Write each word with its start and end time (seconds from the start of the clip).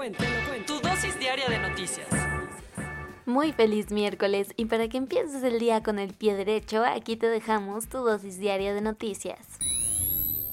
cuento, 0.00 0.24
te 0.24 0.30
lo 0.30 0.48
cuento. 0.48 0.74
Tu 0.80 0.88
dosis 0.88 1.18
diaria 1.18 1.46
de 1.50 1.58
noticias. 1.58 2.08
Muy 3.26 3.52
feliz 3.52 3.90
miércoles 3.90 4.48
y 4.56 4.64
para 4.64 4.88
que 4.88 4.96
empieces 4.96 5.42
el 5.42 5.58
día 5.58 5.82
con 5.82 5.98
el 5.98 6.14
pie 6.14 6.34
derecho, 6.34 6.84
aquí 6.86 7.16
te 7.16 7.26
dejamos 7.26 7.86
tu 7.90 7.98
dosis 7.98 8.38
diaria 8.38 8.72
de 8.72 8.80
noticias. 8.80 9.58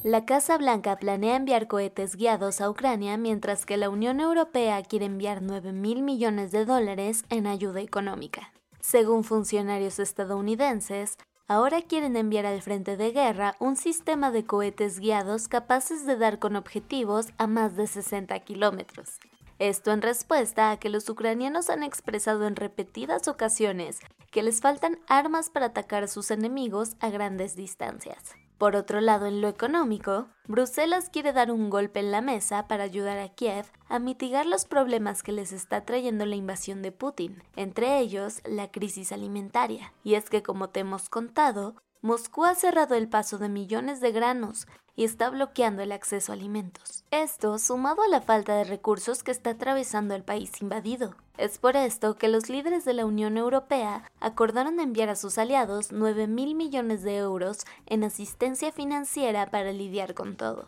La 0.03 0.25
Casa 0.25 0.57
Blanca 0.57 0.97
planea 0.97 1.37
enviar 1.37 1.67
cohetes 1.67 2.17
guiados 2.17 2.59
a 2.59 2.69
Ucrania 2.69 3.15
mientras 3.15 3.65
que 3.65 3.77
la 3.77 3.89
Unión 3.89 4.19
Europea 4.19 4.83
quiere 4.83 5.05
enviar 5.05 5.41
9 5.41 5.71
mil 5.71 6.01
millones 6.01 6.51
de 6.51 6.65
dólares 6.65 7.23
en 7.29 7.47
ayuda 7.47 7.79
económica. 7.79 8.51
Según 8.81 9.23
funcionarios 9.23 9.97
estadounidenses, 9.99 11.17
ahora 11.47 11.81
quieren 11.81 12.17
enviar 12.17 12.45
al 12.45 12.61
frente 12.61 12.97
de 12.97 13.13
guerra 13.13 13.55
un 13.61 13.77
sistema 13.77 14.29
de 14.29 14.43
cohetes 14.45 14.99
guiados 14.99 15.47
capaces 15.47 16.05
de 16.05 16.17
dar 16.17 16.37
con 16.37 16.57
objetivos 16.57 17.27
a 17.37 17.47
más 17.47 17.77
de 17.77 17.87
60 17.87 18.37
kilómetros. 18.41 19.19
Esto 19.59 19.91
en 19.91 20.03
respuesta 20.03 20.69
a 20.69 20.77
que 20.77 20.89
los 20.89 21.09
ucranianos 21.09 21.69
han 21.69 21.81
expresado 21.81 22.45
en 22.45 22.55
repetidas 22.55 23.27
ocasiones 23.27 23.99
que 24.31 24.43
les 24.43 24.61
faltan 24.61 24.99
armas 25.07 25.49
para 25.49 25.67
atacar 25.67 26.03
a 26.03 26.07
sus 26.07 26.29
enemigos 26.29 26.95
a 26.99 27.09
grandes 27.09 27.55
distancias. 27.55 28.35
Por 28.59 28.75
otro 28.75 29.01
lado, 29.01 29.27
en 29.27 29.41
lo 29.41 29.47
económico, 29.49 30.27
Bruselas 30.47 31.09
quiere 31.09 31.31
dar 31.31 31.51
un 31.51 31.69
golpe 31.69 31.99
en 31.99 32.11
la 32.11 32.21
mesa 32.21 32.67
para 32.67 32.83
ayudar 32.83 33.19
a 33.19 33.29
Kiev 33.29 33.65
a 33.87 33.99
mitigar 33.99 34.45
los 34.45 34.65
problemas 34.65 35.21
que 35.21 35.31
les 35.31 35.51
está 35.51 35.85
trayendo 35.85 36.25
la 36.25 36.35
invasión 36.35 36.81
de 36.81 36.91
Putin, 36.91 37.43
entre 37.55 37.99
ellos 37.99 38.41
la 38.45 38.71
crisis 38.71 39.11
alimentaria. 39.11 39.93
Y 40.03 40.15
es 40.15 40.29
que, 40.29 40.41
como 40.41 40.69
te 40.69 40.79
hemos 40.79 41.09
contado, 41.09 41.75
Moscú 42.01 42.45
ha 42.45 42.55
cerrado 42.55 42.95
el 42.95 43.09
paso 43.09 43.37
de 43.37 43.49
millones 43.49 44.01
de 44.01 44.11
granos 44.11 44.67
y 44.97 45.05
está 45.05 45.29
bloqueando 45.29 45.81
el 45.83 45.93
acceso 45.93 46.33
a 46.33 46.35
alimentos. 46.35 47.05
Esto 47.11 47.57
sumado 47.59 48.01
a 48.01 48.09
la 48.09 48.19
falta 48.19 48.55
de 48.55 48.65
recursos 48.65 49.23
que 49.23 49.31
está 49.31 49.51
atravesando 49.51 50.15
el 50.15 50.23
país 50.23 50.51
invadido. 50.61 51.15
Es 51.37 51.59
por 51.59 51.77
esto 51.77 52.15
que 52.15 52.27
los 52.27 52.49
líderes 52.49 52.83
de 52.83 52.93
la 52.93 53.05
Unión 53.05 53.37
Europea 53.37 54.11
acordaron 54.19 54.79
enviar 54.79 55.09
a 55.09 55.15
sus 55.15 55.37
aliados 55.37 55.91
9 55.91 56.27
mil 56.27 56.55
millones 56.55 57.03
de 57.03 57.17
euros 57.17 57.59
en 57.85 58.03
asistencia 58.03 58.71
financiera 58.71 59.45
para 59.51 59.71
lidiar 59.71 60.15
con 60.15 60.35
todo. 60.35 60.67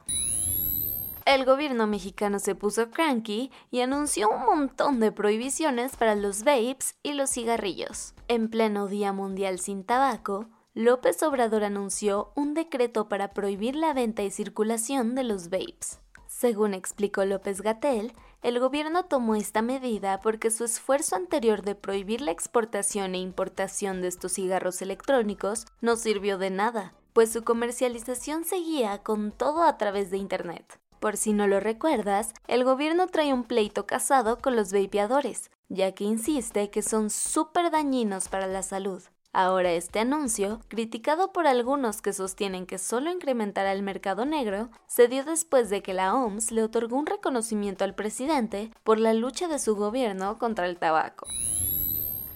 El 1.25 1.45
gobierno 1.45 1.87
mexicano 1.87 2.39
se 2.39 2.55
puso 2.55 2.89
cranky 2.91 3.51
y 3.71 3.81
anunció 3.81 4.29
un 4.29 4.45
montón 4.45 4.99
de 4.99 5.11
prohibiciones 5.11 5.95
para 5.95 6.15
los 6.15 6.43
vapes 6.43 6.95
y 7.03 7.13
los 7.13 7.31
cigarrillos. 7.31 8.13
En 8.27 8.49
pleno 8.49 8.87
Día 8.87 9.11
Mundial 9.11 9.59
sin 9.59 9.83
Tabaco, 9.83 10.47
López 10.75 11.23
Obrador 11.23 11.63
anunció 11.63 12.31
un 12.35 12.53
decreto 12.53 13.09
para 13.09 13.33
prohibir 13.33 13.75
la 13.75 13.93
venta 13.93 14.21
y 14.21 14.29
circulación 14.29 15.15
de 15.15 15.23
los 15.23 15.49
vapes. 15.49 15.99
Según 16.27 16.75
explicó 16.75 17.25
López 17.25 17.61
Gatel, 17.61 18.13
el 18.43 18.59
gobierno 18.59 19.05
tomó 19.05 19.35
esta 19.35 19.63
medida 19.63 20.21
porque 20.21 20.51
su 20.51 20.63
esfuerzo 20.63 21.15
anterior 21.15 21.63
de 21.63 21.73
prohibir 21.73 22.21
la 22.21 22.29
exportación 22.29 23.15
e 23.15 23.17
importación 23.17 24.01
de 24.01 24.09
estos 24.09 24.33
cigarros 24.33 24.83
electrónicos 24.83 25.65
no 25.81 25.95
sirvió 25.95 26.37
de 26.37 26.51
nada, 26.51 26.93
pues 27.13 27.31
su 27.31 27.43
comercialización 27.43 28.45
seguía 28.45 28.99
con 28.99 29.31
todo 29.31 29.63
a 29.63 29.75
través 29.77 30.11
de 30.11 30.17
Internet. 30.17 30.79
Por 30.99 31.17
si 31.17 31.33
no 31.33 31.47
lo 31.47 31.59
recuerdas, 31.59 32.33
el 32.47 32.63
gobierno 32.63 33.07
trae 33.07 33.33
un 33.33 33.43
pleito 33.43 33.87
casado 33.87 34.37
con 34.37 34.55
los 34.55 34.71
vapeadores, 34.71 35.49
ya 35.67 35.93
que 35.93 36.03
insiste 36.03 36.69
que 36.69 36.83
son 36.83 37.09
súper 37.09 37.71
dañinos 37.71 38.29
para 38.29 38.45
la 38.45 38.61
salud. 38.61 39.01
Ahora 39.31 39.73
este 39.73 39.99
anuncio, 39.99 40.59
criticado 40.69 41.31
por 41.31 41.45
algunos 41.45 42.01
que 42.01 42.13
sostienen 42.13 42.65
que 42.65 42.79
solo 42.79 43.11
incrementará 43.11 43.73
el 43.73 43.83
mercado 43.83 44.25
negro, 44.25 44.69
se 44.87 45.07
dio 45.07 45.23
después 45.23 45.69
de 45.69 45.83
que 45.83 45.93
la 45.93 46.15
OMS 46.15 46.51
le 46.51 46.63
otorgó 46.63 46.97
un 46.97 47.05
reconocimiento 47.05 47.83
al 47.83 47.93
presidente 47.93 48.71
por 48.83 48.99
la 48.99 49.13
lucha 49.13 49.47
de 49.47 49.59
su 49.59 49.75
gobierno 49.75 50.39
contra 50.39 50.65
el 50.65 50.77
tabaco. 50.77 51.27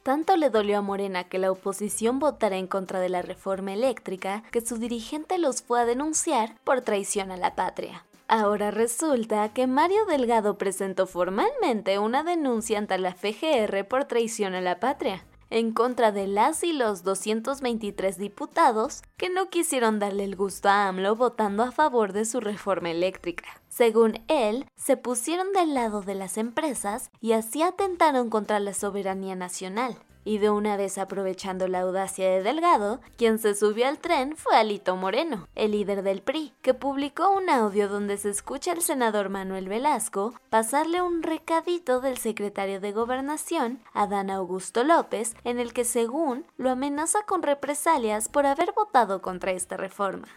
Tanto 0.04 0.38
le 0.38 0.52
dolió 0.52 0.78
a 0.78 0.82
Morena 0.82 1.24
que 1.24 1.40
la 1.40 1.52
oposición 1.52 2.20
votara 2.20 2.58
en 2.58 2.68
contra 2.68 3.00
de 3.00 3.10
la 3.10 3.24
reforma 3.24 3.74
eléctrica 3.74 4.44
que 4.52 4.62
su 4.62 4.78
dirigente 4.78 5.40
los 5.40 5.64
fue 5.64 5.82
a 5.82 5.86
denunciar 5.86 6.60
por 6.64 6.82
traición 6.82 7.32
a 7.32 7.38
la 7.38 7.56
patria. 7.56 8.06
Ahora 8.28 8.70
resulta 8.70 9.52
que 9.54 9.66
Mario 9.66 10.06
Delgado 10.06 10.58
presentó 10.58 11.08
formalmente 11.08 11.98
una 11.98 12.24
denuncia 12.24 12.78
ante 12.78 12.98
la 13.00 13.16
FGR 13.16 13.88
por 13.88 14.06
traición 14.06 14.54
a 14.54 14.62
la 14.62 14.80
patria 14.80 15.26
en 15.54 15.72
contra 15.72 16.12
de 16.12 16.26
las 16.26 16.64
y 16.64 16.74
los 16.74 17.04
223 17.04 18.18
diputados 18.18 19.04
que 19.18 19.30
no 19.30 19.50
quisieron 19.50 20.00
darle 20.00 20.24
el 20.24 20.36
gusto 20.36 20.68
a 20.68 20.88
AMLO 20.88 21.16
votando 21.16 21.62
a 21.62 21.72
favor 21.72 22.12
de 22.12 22.26
su 22.26 22.40
reforma 22.40 22.90
eléctrica. 22.90 23.62
Según 23.70 24.24
él, 24.28 24.66
se 24.76 24.98
pusieron 24.98 25.54
del 25.54 25.76
lado 25.76 26.02
de 26.02 26.16
las 26.16 26.40
empresas 26.40 27.12
y 27.22 27.34
así 27.34 27.62
atentaron 27.62 28.32
contra 28.32 28.60
la 28.60 28.74
soberanía 28.74 29.36
nacional. 29.36 29.96
Y 30.24 30.38
de 30.38 30.50
una 30.50 30.78
vez 30.78 30.98
aprovechando 30.98 31.68
la 31.68 31.82
audacia 31.82 32.30
de 32.30 32.44
Delgado, 32.44 33.02
quien 33.18 33.40
se 33.40 33.56
subió 33.56 33.88
al 33.88 34.00
tren 34.00 34.36
fue 34.38 34.56
Alito 34.56 34.96
Moreno, 34.96 35.48
el 35.56 35.72
líder 35.72 36.04
del 36.04 36.22
PRI, 36.22 36.54
que 36.62 36.74
publicó 36.74 37.32
un 37.32 37.50
audio 37.50 37.88
donde 37.90 38.18
se 38.18 38.30
escucha 38.30 38.72
al 38.72 38.82
senador 38.82 39.30
Manuel 39.30 39.68
Velasco 39.68 40.34
pasarle 40.50 41.02
un 41.02 41.24
recadito 41.24 42.00
del 42.02 42.18
secretario 42.18 42.80
de 42.80 42.92
Gobernación, 42.92 43.80
Adán 43.94 44.30
Augusto 44.30 44.84
López, 44.84 45.36
en 45.44 45.60
el 45.60 45.74
que 45.74 45.86
según 45.86 46.46
lo 46.58 46.70
amenaza 46.70 47.20
con 47.26 47.44
represalias 47.44 48.30
por 48.30 48.46
haber 48.46 48.74
votado 48.74 49.22
contra 49.22 49.52
esta 49.52 49.78
reforma. 49.78 50.28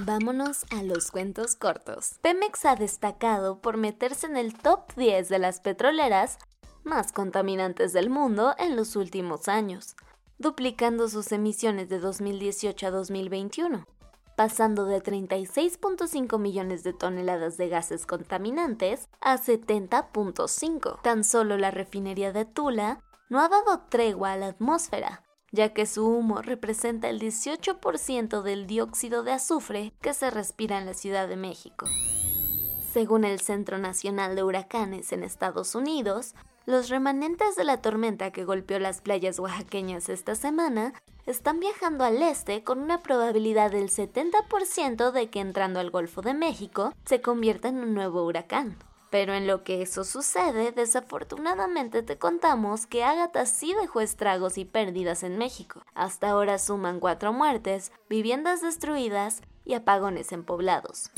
Vámonos 0.00 0.64
a 0.70 0.84
los 0.84 1.10
cuentos 1.10 1.56
cortos. 1.56 2.18
Pemex 2.22 2.64
ha 2.66 2.76
destacado 2.76 3.60
por 3.60 3.76
meterse 3.76 4.26
en 4.26 4.36
el 4.36 4.54
top 4.54 4.92
10 4.96 5.28
de 5.28 5.40
las 5.40 5.60
petroleras 5.60 6.38
más 6.84 7.12
contaminantes 7.12 7.92
del 7.92 8.10
mundo 8.10 8.54
en 8.58 8.76
los 8.76 8.96
últimos 8.96 9.48
años, 9.48 9.96
duplicando 10.38 11.08
sus 11.08 11.32
emisiones 11.32 11.88
de 11.88 11.98
2018 11.98 12.86
a 12.86 12.90
2021, 12.90 13.86
pasando 14.36 14.84
de 14.84 15.02
36.5 15.02 16.38
millones 16.38 16.84
de 16.84 16.92
toneladas 16.92 17.56
de 17.56 17.68
gases 17.68 18.06
contaminantes 18.06 19.08
a 19.20 19.36
70.5. 19.36 21.02
Tan 21.02 21.24
solo 21.24 21.56
la 21.56 21.70
refinería 21.70 22.32
de 22.32 22.44
Tula 22.44 23.02
no 23.28 23.40
ha 23.40 23.48
dado 23.48 23.80
tregua 23.88 24.32
a 24.32 24.36
la 24.36 24.46
atmósfera, 24.46 25.24
ya 25.50 25.72
que 25.72 25.86
su 25.86 26.06
humo 26.06 26.40
representa 26.40 27.08
el 27.08 27.20
18% 27.20 28.42
del 28.42 28.66
dióxido 28.66 29.22
de 29.22 29.32
azufre 29.32 29.92
que 30.00 30.14
se 30.14 30.30
respira 30.30 30.78
en 30.78 30.86
la 30.86 30.94
Ciudad 30.94 31.28
de 31.28 31.36
México. 31.36 31.86
Según 32.92 33.24
el 33.24 33.40
Centro 33.40 33.78
Nacional 33.78 34.34
de 34.34 34.42
Huracanes 34.44 35.12
en 35.12 35.22
Estados 35.22 35.74
Unidos, 35.74 36.34
los 36.68 36.90
remanentes 36.90 37.56
de 37.56 37.64
la 37.64 37.80
tormenta 37.80 38.30
que 38.30 38.44
golpeó 38.44 38.78
las 38.78 39.00
playas 39.00 39.38
oaxaqueñas 39.38 40.10
esta 40.10 40.34
semana 40.34 40.92
están 41.24 41.60
viajando 41.60 42.04
al 42.04 42.22
este 42.22 42.62
con 42.62 42.82
una 42.82 43.02
probabilidad 43.02 43.70
del 43.70 43.88
70% 43.88 45.10
de 45.10 45.30
que 45.30 45.40
entrando 45.40 45.80
al 45.80 45.90
Golfo 45.90 46.20
de 46.20 46.34
México 46.34 46.92
se 47.06 47.22
convierta 47.22 47.68
en 47.68 47.78
un 47.78 47.94
nuevo 47.94 48.22
huracán. 48.22 48.76
Pero 49.08 49.32
en 49.32 49.46
lo 49.46 49.64
que 49.64 49.80
eso 49.80 50.04
sucede, 50.04 50.72
desafortunadamente 50.72 52.02
te 52.02 52.18
contamos 52.18 52.86
que 52.86 53.02
Ágata 53.02 53.46
sí 53.46 53.74
dejó 53.80 54.02
estragos 54.02 54.58
y 54.58 54.66
pérdidas 54.66 55.22
en 55.22 55.38
México. 55.38 55.80
Hasta 55.94 56.28
ahora 56.28 56.58
suman 56.58 57.00
cuatro 57.00 57.32
muertes, 57.32 57.92
viviendas 58.10 58.60
destruidas 58.60 59.40
y 59.64 59.72
apagones 59.72 60.32
en 60.32 60.44
poblados. 60.44 61.10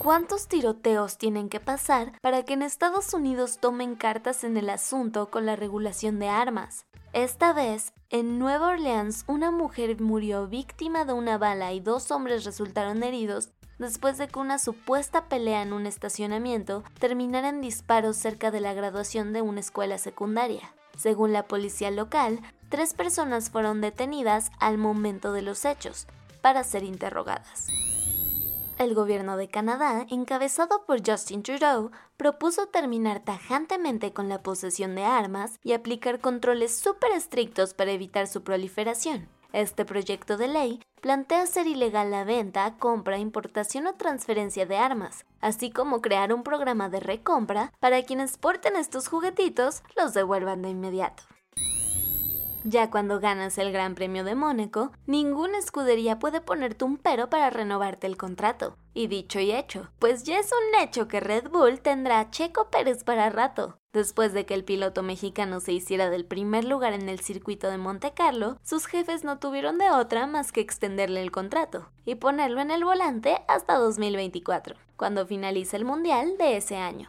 ¿Cuántos 0.00 0.48
tiroteos 0.48 1.18
tienen 1.18 1.50
que 1.50 1.60
pasar 1.60 2.18
para 2.22 2.42
que 2.42 2.54
en 2.54 2.62
Estados 2.62 3.12
Unidos 3.12 3.58
tomen 3.60 3.96
cartas 3.96 4.44
en 4.44 4.56
el 4.56 4.70
asunto 4.70 5.30
con 5.30 5.44
la 5.44 5.56
regulación 5.56 6.18
de 6.18 6.30
armas? 6.30 6.86
Esta 7.12 7.52
vez, 7.52 7.92
en 8.08 8.38
Nueva 8.38 8.68
Orleans, 8.68 9.24
una 9.26 9.50
mujer 9.50 10.00
murió 10.00 10.46
víctima 10.46 11.04
de 11.04 11.12
una 11.12 11.36
bala 11.36 11.74
y 11.74 11.80
dos 11.80 12.10
hombres 12.12 12.46
resultaron 12.46 13.02
heridos 13.02 13.50
después 13.78 14.16
de 14.16 14.28
que 14.28 14.38
una 14.38 14.58
supuesta 14.58 15.28
pelea 15.28 15.60
en 15.60 15.74
un 15.74 15.84
estacionamiento 15.84 16.82
terminara 16.98 17.50
en 17.50 17.60
disparos 17.60 18.16
cerca 18.16 18.50
de 18.50 18.60
la 18.60 18.72
graduación 18.72 19.34
de 19.34 19.42
una 19.42 19.60
escuela 19.60 19.98
secundaria. 19.98 20.72
Según 20.96 21.34
la 21.34 21.46
policía 21.46 21.90
local, 21.90 22.40
tres 22.70 22.94
personas 22.94 23.50
fueron 23.50 23.82
detenidas 23.82 24.50
al 24.60 24.78
momento 24.78 25.34
de 25.34 25.42
los 25.42 25.66
hechos 25.66 26.06
para 26.40 26.64
ser 26.64 26.84
interrogadas. 26.84 27.66
El 28.80 28.94
gobierno 28.94 29.36
de 29.36 29.48
Canadá, 29.48 30.06
encabezado 30.08 30.86
por 30.86 31.06
Justin 31.06 31.42
Trudeau, 31.42 31.90
propuso 32.16 32.66
terminar 32.68 33.20
tajantemente 33.20 34.14
con 34.14 34.30
la 34.30 34.42
posesión 34.42 34.94
de 34.94 35.04
armas 35.04 35.58
y 35.62 35.74
aplicar 35.74 36.18
controles 36.18 36.78
súper 36.78 37.12
estrictos 37.12 37.74
para 37.74 37.90
evitar 37.90 38.26
su 38.26 38.42
proliferación. 38.42 39.28
Este 39.52 39.84
proyecto 39.84 40.38
de 40.38 40.48
ley 40.48 40.80
plantea 41.02 41.42
hacer 41.42 41.66
ilegal 41.66 42.10
la 42.10 42.24
venta, 42.24 42.76
compra, 42.78 43.18
importación 43.18 43.86
o 43.86 43.96
transferencia 43.96 44.64
de 44.64 44.78
armas, 44.78 45.26
así 45.42 45.70
como 45.70 46.00
crear 46.00 46.32
un 46.32 46.42
programa 46.42 46.88
de 46.88 47.00
recompra 47.00 47.72
para 47.80 48.02
quienes 48.02 48.38
porten 48.38 48.76
estos 48.76 49.08
juguetitos 49.08 49.82
los 49.94 50.14
devuelvan 50.14 50.62
de 50.62 50.70
inmediato. 50.70 51.24
Ya 52.64 52.90
cuando 52.90 53.20
ganas 53.20 53.56
el 53.56 53.72
Gran 53.72 53.94
Premio 53.94 54.22
de 54.22 54.34
Mónaco, 54.34 54.92
ninguna 55.06 55.58
escudería 55.58 56.18
puede 56.18 56.42
ponerte 56.42 56.84
un 56.84 56.98
pero 56.98 57.30
para 57.30 57.48
renovarte 57.48 58.06
el 58.06 58.18
contrato. 58.18 58.76
Y 58.92 59.06
dicho 59.06 59.40
y 59.40 59.52
hecho, 59.52 59.88
pues 59.98 60.24
ya 60.24 60.38
es 60.38 60.50
un 60.52 60.82
hecho 60.82 61.08
que 61.08 61.20
Red 61.20 61.48
Bull 61.48 61.80
tendrá 61.80 62.20
a 62.20 62.30
Checo 62.30 62.68
Pérez 62.68 63.02
para 63.02 63.30
rato. 63.30 63.78
Después 63.92 64.34
de 64.34 64.44
que 64.44 64.54
el 64.54 64.64
piloto 64.64 65.02
mexicano 65.02 65.60
se 65.60 65.72
hiciera 65.72 66.10
del 66.10 66.26
primer 66.26 66.64
lugar 66.64 66.92
en 66.92 67.08
el 67.08 67.20
circuito 67.20 67.70
de 67.70 67.78
Monte 67.78 68.12
Carlo, 68.12 68.58
sus 68.62 68.86
jefes 68.86 69.24
no 69.24 69.38
tuvieron 69.38 69.78
de 69.78 69.90
otra 69.90 70.26
más 70.26 70.52
que 70.52 70.60
extenderle 70.60 71.22
el 71.22 71.32
contrato 71.32 71.88
y 72.04 72.16
ponerlo 72.16 72.60
en 72.60 72.70
el 72.70 72.84
volante 72.84 73.38
hasta 73.48 73.76
2024, 73.76 74.76
cuando 74.96 75.26
finalice 75.26 75.76
el 75.76 75.84
Mundial 75.84 76.36
de 76.38 76.58
ese 76.58 76.76
año. 76.76 77.08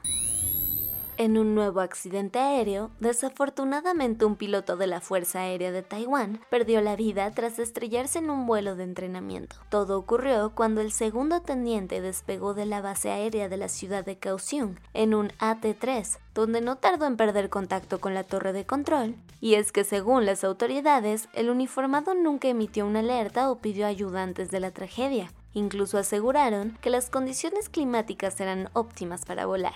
En 1.21 1.38
un 1.38 1.53
nuevo 1.53 1.81
accidente 1.81 2.39
aéreo, 2.39 2.89
desafortunadamente 3.00 4.25
un 4.25 4.35
piloto 4.35 4.75
de 4.75 4.88
la 4.88 5.01
Fuerza 5.01 5.41
Aérea 5.41 5.71
de 5.71 5.83
Taiwán 5.83 6.41
perdió 6.50 6.81
la 6.81 6.95
vida 6.95 7.29
tras 7.29 7.59
estrellarse 7.59 8.18
en 8.18 8.31
un 8.31 8.47
vuelo 8.47 8.75
de 8.75 8.85
entrenamiento. 8.85 9.56
Todo 9.69 10.00
ocurrió 10.00 10.53
cuando 10.56 10.81
el 10.81 10.91
segundo 10.91 11.44
teniente 11.44 12.01
despegó 12.01 12.56
de 12.56 12.65
la 12.65 12.81
base 12.81 13.12
aérea 13.12 13.50
de 13.50 13.57
la 13.57 13.69
ciudad 13.69 14.03
de 14.03 14.18
Kaohsiung 14.18 14.79
en 14.95 15.13
un 15.13 15.31
AT-3, 15.38 16.18
donde 16.33 16.59
no 16.59 16.77
tardó 16.77 17.06
en 17.06 17.18
perder 17.18 17.50
contacto 17.50 18.01
con 18.01 18.15
la 18.15 18.23
torre 18.23 18.51
de 18.51 18.65
control. 18.65 19.13
Y 19.39 19.53
es 19.53 19.71
que 19.71 19.83
según 19.83 20.25
las 20.25 20.44
autoridades, 20.44 21.29
el 21.33 21.51
uniformado 21.51 22.15
nunca 22.15 22.47
emitió 22.47 22.88
una 22.88 23.01
alerta 23.01 23.51
o 23.51 23.59
pidió 23.59 23.85
ayuda 23.85 24.23
antes 24.23 24.50
de 24.50 24.59
la 24.59 24.71
tragedia. 24.71 25.31
Incluso 25.53 26.00
aseguraron 26.00 26.79
que 26.81 26.89
las 26.89 27.12
condiciones 27.12 27.69
climáticas 27.69 28.41
eran 28.41 28.71
óptimas 28.73 29.23
para 29.23 29.45
volar. 29.45 29.73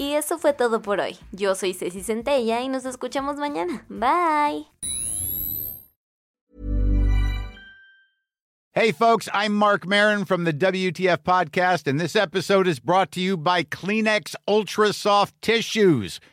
Y 0.00 0.14
eso 0.14 0.38
fue 0.38 0.54
todo 0.54 0.80
por 0.80 0.98
hoy. 0.98 1.18
Yo 1.30 1.54
soy 1.54 1.74
Ceci 1.74 2.00
Centella 2.00 2.62
y 2.62 2.68
nos 2.68 2.86
escuchamos 2.86 3.36
mañana. 3.36 3.84
Bye. 3.90 4.66
Hey, 8.72 8.92
folks, 8.92 9.28
I'm 9.34 9.52
Mark 9.52 9.86
Marin 9.86 10.24
from 10.24 10.44
the 10.44 10.54
WTF 10.54 11.18
Podcast, 11.18 11.86
and 11.86 12.00
this 12.00 12.16
episode 12.16 12.66
is 12.66 12.80
brought 12.80 13.12
to 13.12 13.20
you 13.20 13.36
by 13.36 13.62
Kleenex 13.62 14.34
Ultra 14.48 14.94
Soft 14.94 15.34
Tissues 15.42 16.18